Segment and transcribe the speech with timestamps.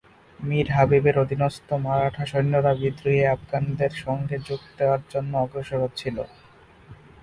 [0.39, 6.17] মীর হাবিবের অধীনস্থ মারাঠা সৈন্যরা বিদ্রোহী আফগানদের সঙ্গে যোগ দেয়ার জন্য অগ্রসর হচ্ছিল।